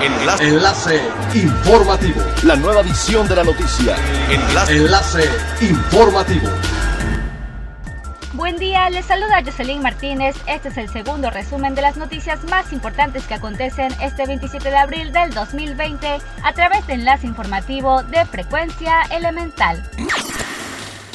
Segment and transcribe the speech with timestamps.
[0.00, 0.48] Enlace.
[0.48, 1.00] Enlace
[1.34, 2.22] informativo.
[2.44, 3.96] La nueva edición de la noticia.
[4.30, 4.76] Enlace.
[4.76, 5.24] Enlace
[5.60, 6.48] informativo.
[8.34, 10.36] Buen día, les saluda Jocelyn Martínez.
[10.46, 14.76] Este es el segundo resumen de las noticias más importantes que acontecen este 27 de
[14.76, 19.82] abril del 2020 a través de enlace informativo de frecuencia elemental.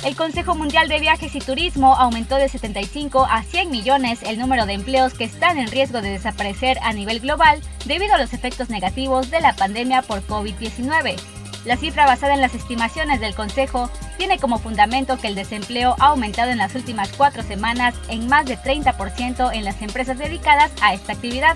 [0.05, 4.65] El Consejo Mundial de Viajes y Turismo aumentó de 75 a 100 millones el número
[4.65, 8.69] de empleos que están en riesgo de desaparecer a nivel global debido a los efectos
[8.69, 11.15] negativos de la pandemia por COVID-19.
[11.63, 16.07] La cifra basada en las estimaciones del Consejo tiene como fundamento que el desempleo ha
[16.07, 20.93] aumentado en las últimas cuatro semanas en más de 30% en las empresas dedicadas a
[20.93, 21.55] esta actividad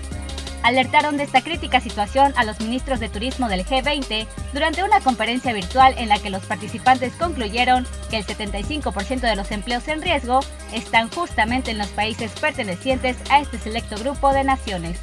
[0.62, 5.52] alertaron de esta crítica situación a los ministros de turismo del G20 durante una conferencia
[5.52, 10.40] virtual en la que los participantes concluyeron que el 75% de los empleos en riesgo
[10.72, 14.98] están justamente en los países pertenecientes a este selecto grupo de naciones.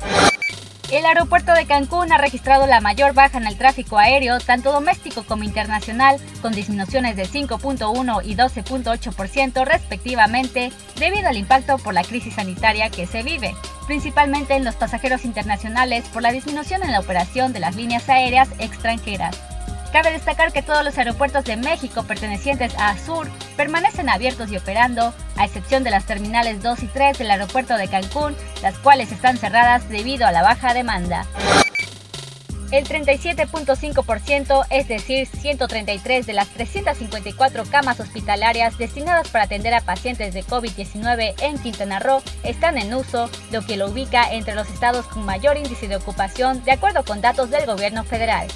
[0.91, 5.23] El aeropuerto de Cancún ha registrado la mayor baja en el tráfico aéreo, tanto doméstico
[5.23, 12.35] como internacional, con disminuciones de 5.1 y 12.8% respectivamente, debido al impacto por la crisis
[12.35, 17.53] sanitaria que se vive, principalmente en los pasajeros internacionales por la disminución en la operación
[17.53, 19.35] de las líneas aéreas extranjeras.
[19.91, 25.13] Cabe destacar que todos los aeropuertos de México pertenecientes a Azur permanecen abiertos y operando,
[25.37, 29.37] a excepción de las terminales 2 y 3 del aeropuerto de Cancún, las cuales están
[29.37, 31.25] cerradas debido a la baja demanda.
[32.71, 40.33] El 37.5%, es decir, 133 de las 354 camas hospitalarias destinadas para atender a pacientes
[40.33, 45.05] de COVID-19 en Quintana Roo, están en uso, lo que lo ubica entre los estados
[45.05, 48.47] con mayor índice de ocupación, de acuerdo con datos del gobierno federal.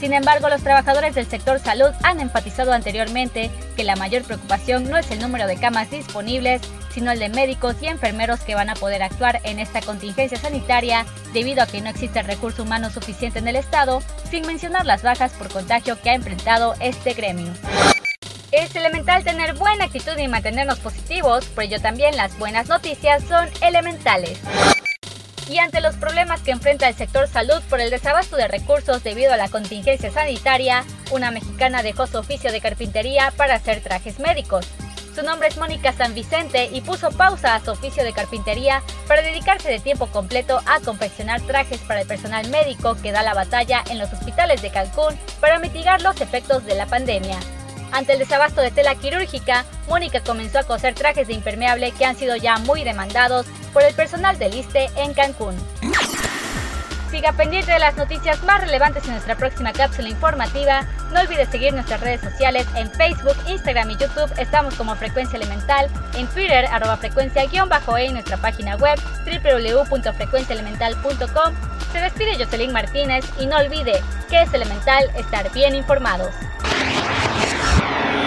[0.00, 4.96] Sin embargo, los trabajadores del sector salud han enfatizado anteriormente que la mayor preocupación no
[4.96, 6.62] es el número de camas disponibles,
[6.94, 11.04] sino el de médicos y enfermeros que van a poder actuar en esta contingencia sanitaria
[11.32, 15.32] debido a que no existe recurso humano suficiente en el Estado, sin mencionar las bajas
[15.32, 17.52] por contagio que ha enfrentado este gremio.
[18.52, 23.48] Es elemental tener buena actitud y mantenernos positivos, por ello también las buenas noticias son
[23.62, 24.38] elementales
[25.48, 29.32] y ante los problemas que enfrenta el sector salud por el desabasto de recursos debido
[29.32, 34.66] a la contingencia sanitaria, una mexicana dejó su oficio de carpintería para hacer trajes médicos.
[35.14, 39.22] Su nombre es Mónica San Vicente y puso pausa a su oficio de carpintería para
[39.22, 43.82] dedicarse de tiempo completo a confeccionar trajes para el personal médico que da la batalla
[43.90, 47.38] en los hospitales de Cancún para mitigar los efectos de la pandemia.
[47.92, 52.16] Ante el desabasto de tela quirúrgica, Mónica comenzó a coser trajes de impermeable que han
[52.16, 55.56] sido ya muy demandados por el personal del ISTE en Cancún.
[57.10, 60.86] Siga pendiente de las noticias más relevantes en nuestra próxima cápsula informativa.
[61.10, 64.30] No olvides seguir nuestras redes sociales en Facebook, Instagram y YouTube.
[64.36, 67.48] Estamos como Frecuencia Elemental, en Twitter, arroba frecuencia-e
[68.04, 71.54] en nuestra página web www.frecuenciaelemental.com.
[71.92, 76.34] Se despide Jocelyn Martínez y no olvide que es elemental estar bien informados.